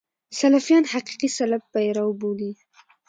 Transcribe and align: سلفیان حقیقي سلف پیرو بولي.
سلفیان 0.39 0.83
حقیقي 0.93 1.29
سلف 1.37 1.63
پیرو 1.73 2.07
بولي. 2.21 2.51